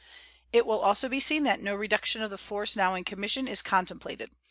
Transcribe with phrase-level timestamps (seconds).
[0.51, 3.61] It will also be seen that no reduction of the force now in commission is
[3.61, 4.31] contemplated.